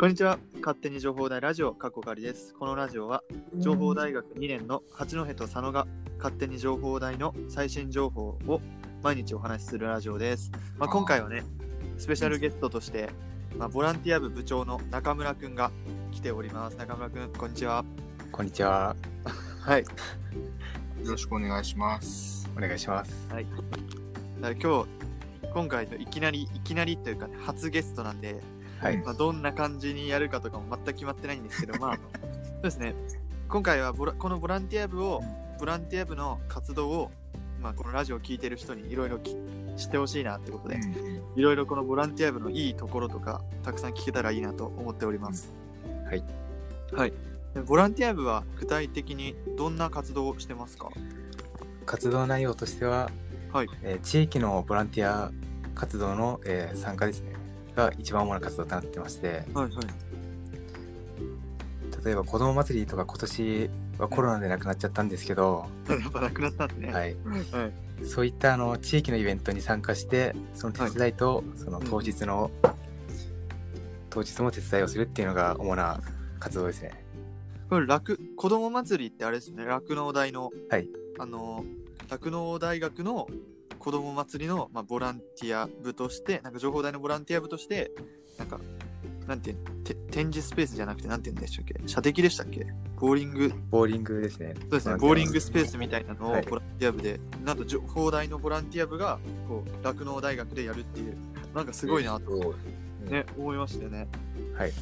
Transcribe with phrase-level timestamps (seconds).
[0.00, 0.38] こんにちは。
[0.60, 2.54] 勝手に情報大ラジオ、かっこかりです。
[2.54, 3.22] このラジオは、
[3.58, 5.86] 情報大学2年の八戸と佐野が
[6.16, 8.62] 勝手に情報大の最新情報を
[9.02, 10.52] 毎日お話しするラジオです。
[10.78, 11.44] まあ、今回はね、
[11.98, 13.10] スペシャルゲストとして、
[13.58, 15.70] まあ、ボランティア部部長の中村くんが
[16.12, 16.78] 来ております。
[16.78, 17.84] 中村くん、こんにちは。
[18.32, 18.96] こんにちは。
[19.60, 19.82] はい。
[19.82, 19.86] よ
[21.10, 22.48] ろしくお願いします。
[22.56, 23.28] お願いします。
[23.30, 23.44] はい。
[23.44, 23.60] だか
[24.40, 24.88] ら今日、
[25.52, 28.40] 今回のいきなり、いきなりというか、ね、初ゲストなんで、
[28.80, 28.98] はい。
[28.98, 31.98] まあ、どんな感じにやるかとかも全く決まってないんですけど、まあ、
[32.56, 32.94] そうですね、
[33.48, 35.22] 今回はボラこのボランティア部を、
[35.58, 37.10] ボランティア部の活動を、
[37.60, 39.18] まあ、このラジオを聞いてる人にいろいろ
[39.76, 40.80] 知ってほしいなってことで、
[41.36, 45.52] いろいろこのボランティア部のいいところとか、たくさん聞けたらいいなと思っております。
[46.06, 46.24] はい。
[46.92, 47.12] はい。
[47.54, 50.88] でボランティア部は具体的にどんな活動をしてますか？
[51.84, 53.10] 活動内容としては、
[53.52, 55.32] はいえー地域のボランティア
[55.74, 57.32] 活動の、えー参加ですね。
[57.74, 59.70] が一番主な活動となってまして、はいはい。
[62.04, 66.92] 例えば子ども祭りとか今年はコロナでなくなっちゃったんですけど、やっぱなくなったんですね。。
[66.92, 67.16] はいい。
[67.52, 68.06] はい。
[68.06, 72.50] そういったあの地域のイベントに参加して、その手伝いと、その当日の、
[74.08, 76.00] 当日も手伝いをするっていうのが主な
[76.38, 77.04] 活動ですね。
[77.68, 80.88] これ、酪子供祭りってあれですね、酪農大の、はい。
[81.18, 81.64] あの、
[82.08, 83.28] 酪農大学の
[83.80, 87.90] 子供祭りの、まあ、ボランティア部として、なんか情報大のボランティア部として、
[88.38, 88.60] なんか、
[89.26, 91.74] なんていうて展示スペースじゃなくて、なんて言うんでしたっけ？
[91.86, 92.66] 射的でしたっけ？
[92.98, 94.54] ボーリング、ボーリングですね。
[94.60, 101.16] そうですね、ボーリングスペースみたいなのをはいボランティア部で、なんと情報大のボランティア部が、こう、酪農大学でやるっていう、
[101.54, 102.54] なんかすごいなと、と。
[103.08, 104.08] ね、思いましたよね。
[104.54, 104.72] はい。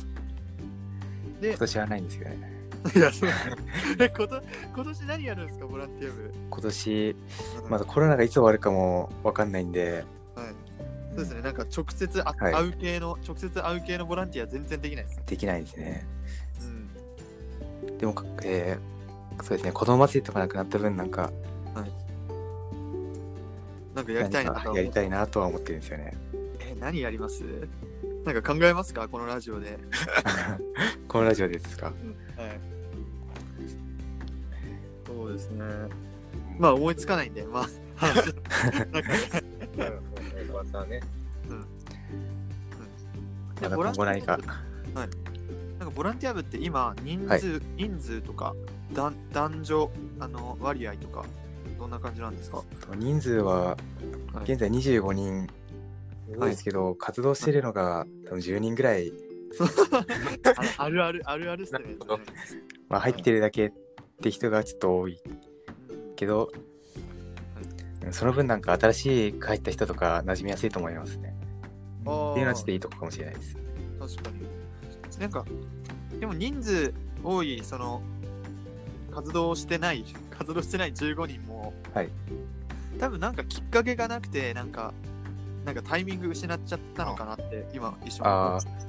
[1.40, 2.57] で今、年はないんですけどね。
[2.94, 3.30] いや、そう
[3.98, 4.40] え、こと
[4.74, 6.32] 今年何やるんですか、ボランティア部。
[6.50, 7.16] 今年、
[7.64, 10.04] うんまだコロナがいつ終わるかもわかんないんで、
[10.34, 10.46] はい。
[11.10, 15.22] そうですね、なんか直接あ、はい会う系の、直接会う系のボランティア全然できないですね。
[15.26, 16.06] できないですね。
[17.86, 17.98] うん。
[17.98, 18.14] でも、
[18.44, 21.30] えーそうですね、子供祭りとかなくなった分、なんか、
[23.94, 26.16] なんかやりたいなとやりたいなとは思ってるんですよね。
[26.58, 27.44] え、何やります？
[28.24, 29.06] なんか考えますか？
[29.08, 29.78] このラジオで。
[31.08, 31.86] このラジオでですか？
[31.86, 31.94] はい。
[35.06, 35.64] そうですね。
[36.58, 37.68] まあ思いつかないんで、まあ、
[40.52, 41.00] またね。
[43.62, 44.32] まだボランティア今後何か。
[44.94, 45.08] はい。
[45.78, 48.54] なんかボランティア部って今、人数、はい人数とか、
[48.92, 51.24] 男男女あの割合とか、
[51.78, 52.62] どんな感じなんですか？
[52.96, 55.48] 人数は、はい現在25人
[56.38, 59.12] ですけど、活動してるのが多分10人ぐらい、
[60.78, 61.80] あ あるある、あるあるっすね。
[62.88, 63.72] まあ、入ってるだけっ
[64.22, 65.20] て人がちょっと多い
[66.16, 66.68] けど、うん
[68.12, 71.34] その分なんか新しい入った人とか馴染みやすいと思いますね。
[72.00, 72.10] っていう
[72.42, 73.56] のはちょっといいとこかもしれないです。
[73.98, 75.20] 確かに。
[75.20, 75.44] なんか、
[76.20, 78.00] でも人数多い、その、
[79.12, 82.08] 活動してない、 活動してない15人も、はい。
[82.98, 84.94] 多分なんかきっかけがなくて、なんか、
[85.64, 88.87] なんかタイミング失っちゃったのかなって、今一緒に思いあました。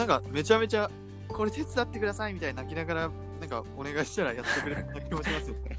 [0.00, 0.90] なんかめちゃめちゃ、
[1.28, 5.78] これ手伝ってくださいみたいに泣きながら、なんかお願いしたらやってくれる気もしますよね。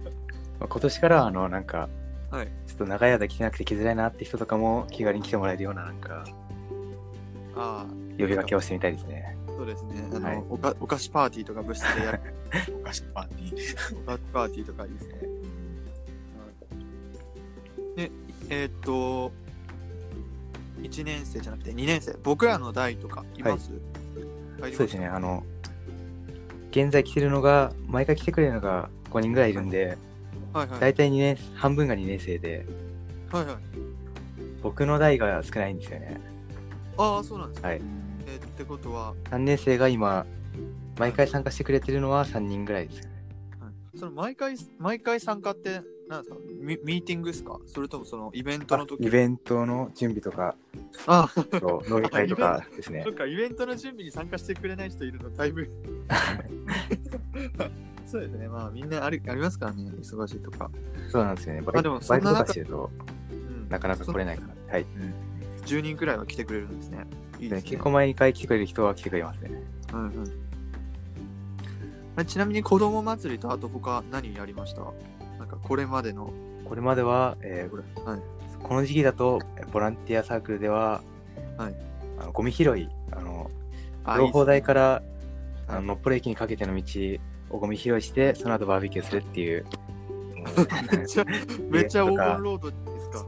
[0.58, 1.90] まあ今年からあのなんか、
[2.30, 6.24] はいちょっと長い間来てなくて来づらいなって人とかも気軽に来てもらえるようななんか
[7.54, 7.86] ああ、
[8.18, 9.36] 呼びかけをしてみたいですね。
[9.46, 10.08] そうですね。
[10.10, 12.20] あの、はいおかお菓子パーティーとか部室でやる
[12.80, 14.02] お菓子パーティー。
[14.04, 15.14] お菓子パーティーとかいいですね。
[17.96, 18.10] で、
[18.48, 19.32] えーっと、
[20.90, 25.44] 1年生じゃなくて2年生、僕らの代とかいます、入りましたそうですね、あの、
[26.70, 29.96] 現在来てるのが、毎回来てくれるのが5人ぐらいいるんで、
[30.52, 30.80] はいはい。
[30.80, 32.66] 大体2年、半分が2年生で、
[33.32, 33.56] はいはい。
[34.62, 36.20] 僕の代が少ないんですよね。
[36.96, 37.68] ああ、そうなんですか。
[37.68, 37.80] はい。
[38.26, 40.26] えーってことは、3年生が今、
[40.98, 43.10] 毎回参加してくれてるのは3人ぐらいですよね。
[43.96, 46.36] その毎回、毎回参加って、なんですか？
[46.60, 47.58] ミミーティングですか？
[47.66, 49.04] それともそのイベントの時？
[49.04, 50.54] イベントの準備とか、
[51.06, 51.28] あ
[51.90, 53.10] 飲み会とかですねそ。
[53.10, 55.70] っか、イベントの準備に参加してくれない人いるの、だいぶ。
[58.06, 60.70] そうですね、まあみんなありありますからね、忙しいとか。
[61.10, 61.62] そうなんですよね。
[61.62, 62.90] バイあでもそバイトとかしてると
[63.32, 64.72] うんなかなか来れないから。
[64.74, 64.86] はい。
[65.66, 67.06] 10人くらいは来てくれるんですね。
[67.38, 67.70] いいですね。
[67.70, 69.62] 結構毎回来てくれる人は来てくれますね。
[69.92, 70.24] うんうん
[72.16, 74.80] あれちなみに子供祭りとあと他何やりました？
[75.38, 76.32] なんかこれまでの。
[76.64, 78.20] これまでは、えーはい
[78.62, 79.40] この時期だと、
[79.72, 81.02] ボランティアサークルでは、
[81.56, 81.74] はい
[82.20, 83.50] あのゴミ拾い、あの、
[84.04, 85.18] あ情報台から、はい
[85.68, 86.82] あののっぽろ駅にかけての道
[87.50, 89.66] をゴミ拾いして、その後バーベキューするっていう、
[90.90, 91.24] めっちゃ、
[91.70, 93.26] めっちゃロードですか。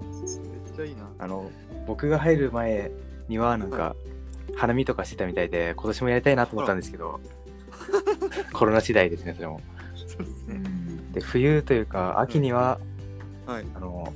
[0.64, 1.10] めっちゃいいな。
[1.18, 1.50] あの、
[1.86, 2.90] 僕が入る前
[3.28, 3.94] には、なんか、
[4.56, 7.20] 花見とかしてたみたいで、今年もやりたいなと思ったんですけど、
[8.52, 9.60] コロナ次第ですね、それも。
[11.12, 12.80] で、冬というか、秋には、
[13.46, 13.66] はい。
[13.74, 14.12] あの、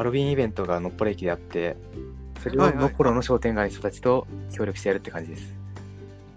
[0.00, 1.76] ハロウィンイベントがのっぽろ駅であって、
[2.42, 5.54] それはいはいをのっぽろの商店街の人たちと協力してやるって感じです。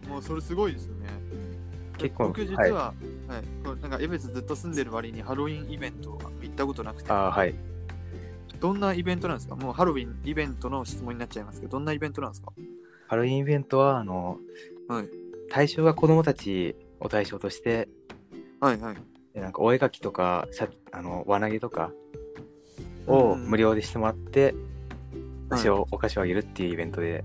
[0.05, 1.07] もうそれすごいですよね。
[1.97, 2.93] 結構僕実は、
[3.25, 7.55] はい、こうなんかエベスずっと住んでる割にハロウィンイベントは行ったことなくて、ああ、はい。
[8.59, 9.55] どんなイベントなんですか？
[9.55, 12.51] もうハロウィンイベントの質問になっちゃいますけど、どんなイベントなんですか？
[13.07, 14.39] ハロウィンイベントは、あの、
[14.89, 15.09] はい。
[15.49, 17.87] 対象が子供たちを対象として、
[18.59, 18.97] はいはい。
[19.33, 20.49] でなんかお絵描きとか、
[20.91, 21.93] あの輪投げとか
[23.07, 24.55] をうん無料でしてもらって、はい
[25.49, 27.23] お菓子を、お菓子をあげるっていうイベントで、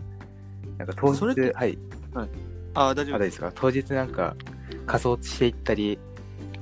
[0.76, 1.78] なんか当それって日、はい、
[2.74, 3.30] ああ、大あ丈夫で。
[3.30, 4.36] すすか、当日なんか
[4.86, 5.98] 仮装していったり、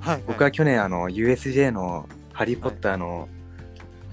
[0.00, 3.28] はい、僕は去年あの USJ のハリー・ポッターの、はい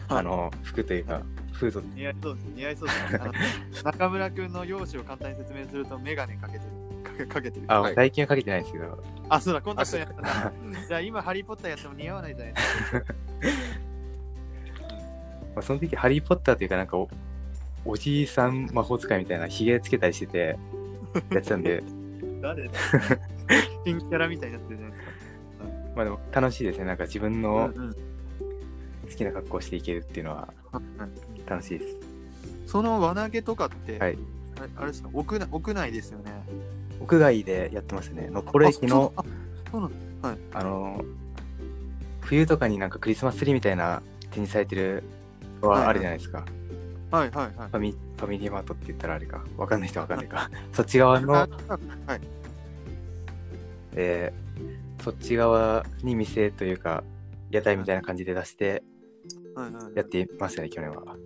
[0.09, 1.21] あの服というか、
[1.53, 2.44] フード似合いそうです。
[2.55, 3.19] 似合いそうです、ね。
[3.21, 3.33] あの
[3.83, 7.03] 中村くんの容姿を簡単に説明すると、メガネかけてる。
[7.03, 7.65] かけかけてる。
[7.67, 10.51] あ、はい最近はかけてないんですけど、あ、そうだ、コンタクトやったあな。
[10.88, 13.13] じゃあ今、ハリー・ポッターやっても似合わないじゃないですか。
[15.55, 17.09] まあ、その時ハリー・ポッターというかなんかお
[17.85, 20.57] おじいさん魔法使いみたいなひげつけたりしてて
[21.31, 21.83] やってたんで。
[22.41, 22.69] 誰？
[23.85, 25.11] 新キャラみたいになってるじゃないですか。
[25.95, 26.85] まあでも楽しいですね。
[26.85, 27.94] なんか自分うんのうん。
[27.94, 27.97] 好
[29.15, 30.53] きな格好をしていけるっていうのは。
[30.71, 31.97] はい楽しいです。
[32.67, 34.17] その輪投げとかって、はい。
[34.59, 35.09] あれあれですか？
[35.13, 36.31] 屋内、屋内ですよね。
[37.01, 38.29] 屋外でやってますね。
[38.29, 39.13] のっぽろ駅の
[40.53, 41.03] あの
[42.21, 44.01] 冬とかになんかクリスマスツリーみたいな
[44.31, 45.03] 展示されてるの
[45.68, 46.45] はあるじゃないですか、
[47.12, 47.54] はいはいはい。
[47.54, 49.44] ファミファミリーマートって言ったらあれか。
[49.57, 50.50] わかんない人はわかんないか。
[50.74, 51.48] そっち側のあ
[52.07, 52.21] はい。
[53.94, 54.44] えー
[55.04, 57.04] そっち側に店というか
[57.51, 58.81] 屋台みたいな感じで出して
[59.54, 61.18] はいはい、やってましたね去年は。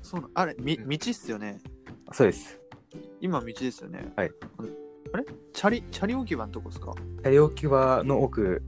[0.00, 0.88] そうなあれ、みうん。
[0.88, 1.60] 道っすよね。
[2.12, 2.58] そうです。
[3.20, 4.10] 今道ですよね。
[4.16, 4.30] はい。
[5.12, 5.24] あれ？
[5.52, 6.94] チャリ、チャリ置き場のとこですか？
[7.24, 8.62] 車両置き場の奥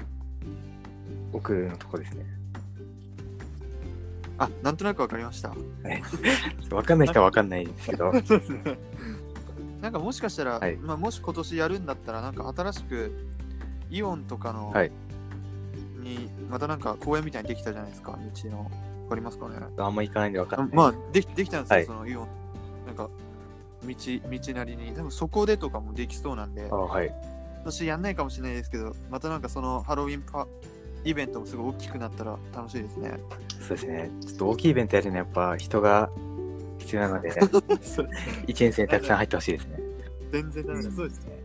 [1.32, 2.26] 奥のとこですね
[4.38, 5.50] あ、なんとなくわかりました。
[6.74, 8.78] わかんない人はわかんないですけど そうですね。
[9.80, 13.12] なんかもしかしたら、はいまあ、もし今年やるんだったら、なんか新しく
[13.90, 14.92] イオンとかの、はい
[15.98, 18.70] に、またなんか公園みたいにできたじゃないですか、道の。
[19.04, 22.28] わかりますかねあんま行かないんでわかんないまあ、できできたんですよ、はいそのイオン。
[22.86, 23.08] なんか、
[23.82, 24.94] 道、道なりに。
[24.94, 30.46] でもそこでとかもできそうなんで、あはい今年やんないかもしれないですけど、またなんかそのハロウィンパ
[31.08, 33.18] イベントもすごい大きくなったら楽しいですね。
[33.60, 34.10] そうですね。
[34.20, 36.10] ちょっと大きいイベントやるにはやっぱ人が
[36.78, 37.32] 必要なので
[37.80, 38.08] そう
[38.46, 39.80] 一年生にたくさん入ってほしいですね。
[40.32, 40.90] 全然ダメだ。
[40.90, 41.38] そうですね。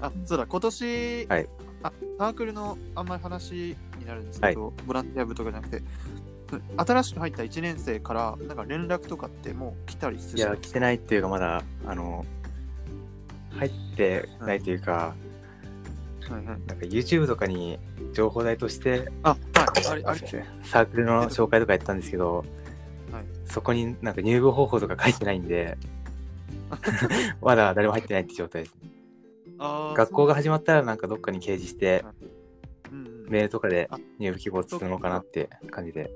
[0.00, 1.48] あ、そうだ、今年、はい。
[1.82, 5.82] あサークルのあんまり話になるんですけど、ボランティア部とかじゃなくて、
[6.76, 12.24] 新しく入った1年生からなんか連絡とかってもう来たりするいや来てないっていうかまだあの
[13.50, 15.14] 入ってないというか、
[16.30, 17.78] はいはい、なんか YouTube とかに
[18.12, 20.18] 情報台としてあ、はい、あれ、あれ
[20.64, 22.44] サークルの紹介とかやったんですけど、
[23.12, 23.24] はい。
[23.46, 25.78] そこになんか入部方法とか書いてないんで
[27.40, 28.76] まだ誰も入ってないって状態です
[29.58, 32.14] あー学校が始まったらなんかどっかに掲示してそう
[32.92, 36.10] うんうんメールとかであ入部希望するのかなって感じで。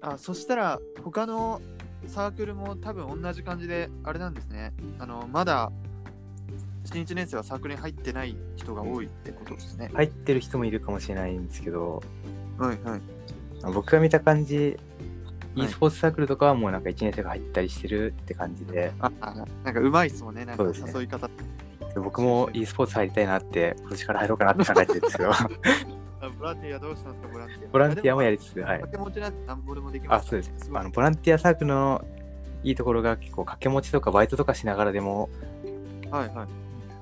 [0.00, 1.60] あそしたら他の
[2.06, 4.72] サークルも多分同じ感じであれなんですね。
[4.98, 5.72] あのまだ
[6.86, 12.02] 新1年生はサークルに入ってない人が多いってことですね、入ってる人もいるかもしれないんですけど
[12.58, 13.00] はいはい。
[13.74, 14.78] 僕が見た感じ
[15.56, 15.66] はい。
[15.66, 18.92] e スポーツサークルとかはもうなんか1年生が入ったりしてるって感じで。
[19.00, 20.44] ああなんかうまいっすもんね。
[20.44, 20.92] なんかそうですね。
[20.94, 21.32] 誘い方、で
[21.96, 25.48] 僕も e スポーツ入りたいなって今年から入ろうかなって考えてるんですけど あ
[26.38, 27.32] ボランティアどうしたんですか？
[27.32, 27.70] ボランティア。
[27.72, 28.80] ボランティアもやりりつつはい。
[28.80, 30.70] 掛け持ちなんてなんぼでもできまあすそうです。
[30.72, 32.04] あのボランティアサークルの
[32.62, 35.28] いいところが結構掛け持ちとかバイトとかしながらでも
[36.10, 36.48] はいはい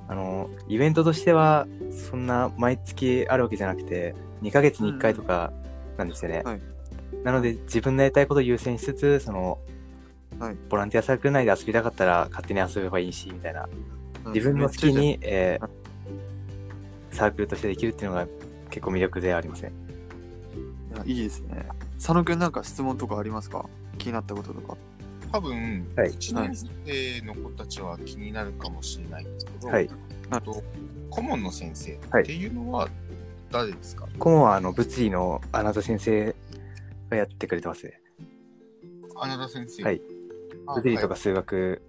[0.09, 5.53] あのイベントとしてはそんな毎月あるわけじゃなくて2ヶ月に1回とか
[5.97, 6.61] なんですよね、はい。
[7.23, 9.59] なので自分のやりたいことを優先しつつその、
[10.39, 10.57] はい。
[10.69, 13.69] ボランティアサークル内で遊びたかったら勝手に遊べばいいしみたいな。
[14.35, 15.69] 自分の好きに、えー
[17.15, 18.27] サークルとしてできるっていうのが
[18.71, 19.73] 結構魅力ではありません。
[21.05, 21.69] いいですね。
[21.95, 23.67] 佐野くんなんか質問とかありますか？
[23.99, 24.77] 気になったこととか
[25.35, 26.11] 多分、はい。
[26.11, 29.91] 1年生の子たちは気になるかもしれないんですけど、はい。
[30.31, 30.62] あと
[31.11, 32.88] 顧問の先生はいっていうのは
[33.50, 36.37] 誰ですか、顧問はあの物理のあなた先生
[37.11, 38.00] がやってくれてますね。
[39.17, 39.83] あなた先生？
[39.83, 40.00] はい。
[40.69, 41.83] あ物理とかはい数学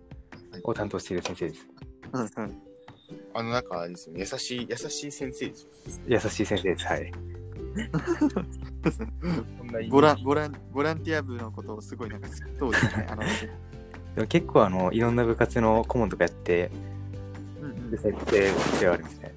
[0.51, 0.61] はい。
[0.63, 1.67] を担当している先生です。
[2.13, 2.61] うんうん。
[3.35, 4.21] あの、なんかあれですよね。
[4.21, 5.69] 優しい、優しい先生ですよ。
[6.07, 6.85] 優しい先生です。
[6.87, 7.11] はい
[9.89, 13.23] ボランボランボランティア部のことをすごいなんか好きそうですねあの
[14.15, 16.71] でも結構あのいろんな部活の顧問とかやって
[17.61, 17.91] うんうん。
[17.91, 19.35] で設定ではあるんですね。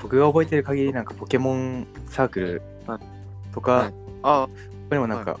[0.00, 2.62] 僕が覚えてる限りなんかポケモンサークル
[3.52, 3.94] とか、はい。
[4.22, 4.48] あ
[4.90, 5.40] 他にもなんか、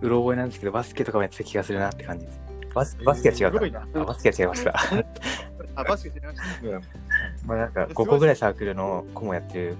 [0.00, 2.40] うろ覚えなんですけどバスケとかもやってた気がするなって感じです。
[2.72, 4.72] バスバスケは違うか、バスケは違いました
[5.80, 6.44] あ、バスケしてました。
[7.46, 9.76] まあなんかすごい5個ぐらいサークルの顧問やってる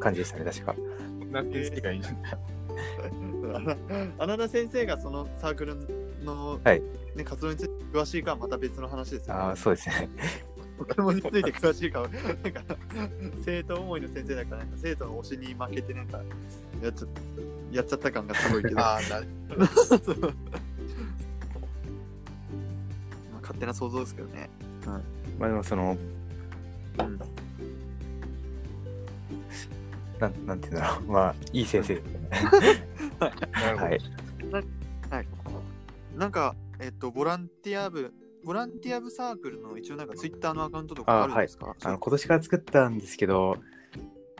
[0.00, 0.74] 感じでしたね確か。
[0.74, 2.38] こんな先生がいるんだ。
[4.18, 5.76] 穴田先生がそのサークル
[6.24, 6.82] の、はい。
[7.14, 10.08] ね、活動について詳しいかはまた別の話ですよ、ああそうですね。
[10.78, 12.62] ポケモンについて詳しいかは、なんか、
[13.44, 16.18] 生徒思いの先生だから、なんか生徒の推しに負けて、なんか、
[16.82, 17.06] やっちゃ
[17.72, 19.26] やっちゃった感がすごいけど、 まあ、なる
[23.40, 24.50] 勝手な想像ですけどね。
[25.38, 25.96] まあでもその
[26.98, 27.18] うん、
[30.18, 31.02] なんなんていうんだろう。
[31.12, 31.94] まあいい先生。
[31.94, 32.28] ですね
[33.20, 33.90] なるほど。
[33.90, 34.00] はい。
[36.16, 38.12] なんか、えっと、ボランティア部、
[38.42, 41.76] ボランティア部サークルの一応なんかツイッターのアカウントとかあるんですか？
[41.84, 43.58] あの今年から作ったんですけど、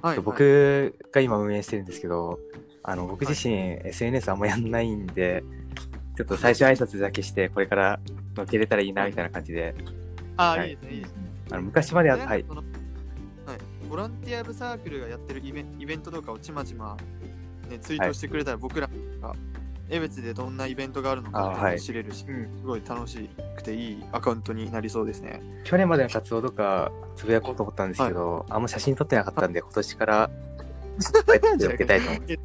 [0.00, 2.38] はい、僕が今運営してるんですけど
[2.82, 5.42] あの僕自身 SNS あんまやんないんで
[6.16, 8.00] ちょっと最初挨拶だけしてこれから
[8.36, 9.74] 乗っけれたらいいなみたいな感じで
[10.36, 10.70] あ、はい。
[10.70, 11.16] い、いですね、いいですね。
[11.50, 12.44] あの昔までは、ねはい。
[12.44, 16.96] はい、ボランティア部サークルがやってるイベイベントとかをちまちま、
[17.68, 18.88] ね、ツイートしてくれたら、僕ら
[19.20, 19.34] が
[19.88, 22.58] 江別でどんなイベントがあるのか知れるし、うん。
[22.60, 25.40] すごい楽しくていいアカウントになりそうですね。
[25.64, 30.30] 去年までの活動とかつぶやこうと思ったんですけど、あんま写真撮ってなかったんで今年から
[31.58, 32.42] 乗っけたいと思ってちょ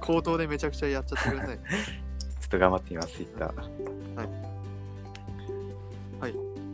[0.00, 1.58] 口頭でめちゃくちゃやっちゃってください。
[2.44, 3.52] っと頑張ってみます Twitter
[4.16, 4.24] ま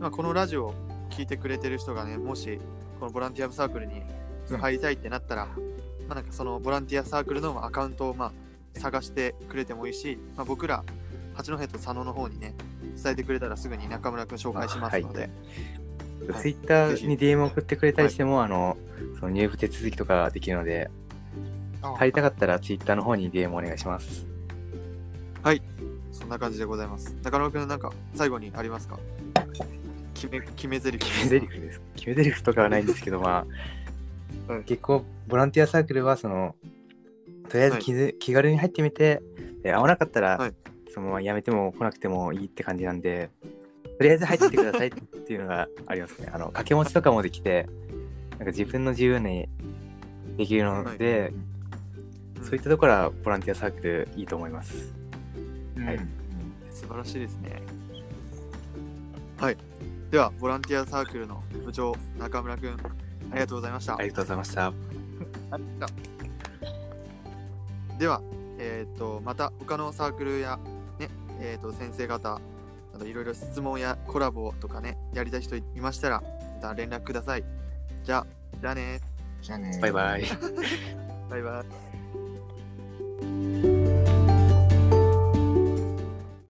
[0.07, 0.73] あ、このラジオを
[1.09, 2.59] 聞いてくれてる人がね、もし
[2.99, 4.01] このボランティア部サークルに
[4.59, 5.51] 入りたいってなったら、ま
[6.09, 10.83] あ、なんかそのボランティアサークルのアカウントをまあ探してくれてもいいし、まあ、僕ら
[11.33, 12.55] 八戸と佐野の方にね、
[13.01, 15.29] 伝えてくれたらすぐに中村くん紹介しますので、
[16.29, 16.41] はい。
[16.41, 18.77] Twitter に DM 送ってくれたりしても、あの
[19.19, 20.89] その入部手続きとかできるので
[21.81, 24.25] 入りたかったら Twitter の方に DM お願いします。
[26.11, 27.15] そんな感じでございます。
[27.23, 28.99] 中村くんなんか最後にありますか？
[30.21, 30.99] 決め決め台詞。
[30.99, 31.81] 決め台詞です。
[31.95, 36.55] 決め台詞とかはないんですけどまあ、はい結構ボランティアサークルはその
[37.47, 39.21] とりあえず気,、気軽に入ってみて
[39.63, 40.53] で合わなかったら、はい。
[40.93, 43.29] そのままやめても来なくてもいいって感じなんで
[43.97, 46.27] とりあえず入ってきてくださいっていうのがありますね。
[46.27, 47.67] あの掛け持ちとかもできて
[48.31, 49.47] なんか自分の自由に
[50.37, 51.31] できるので、
[52.41, 54.93] そういったところはボランティアサークルいいと思います。
[55.77, 55.99] はい。
[56.71, 57.61] 素晴らしいですね。
[59.37, 59.57] はい。
[60.11, 62.75] では、ボランティアサークルの部長、中村くん、あ
[63.33, 63.95] りがとうございました。
[63.95, 64.73] ありがとうございました
[67.97, 68.21] では、
[68.59, 70.59] えっ、と、また他のサークルや、
[70.99, 71.07] ね、
[71.39, 72.41] えっ、と、先生方
[72.91, 76.21] などいろいろ質問やコラボとかね、やりたい人いましたら、
[76.61, 77.45] また連絡ください。
[78.03, 78.27] じゃあ、
[78.59, 78.99] じゃあね。
[79.41, 80.23] じゃあねバイバイ
[81.29, 81.63] バイバ
[83.63, 83.67] イ。